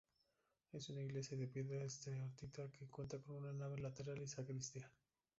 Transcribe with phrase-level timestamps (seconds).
[0.71, 4.91] Es una iglesia de piedra esteatita que cuenta con una nave lateral y sacristía.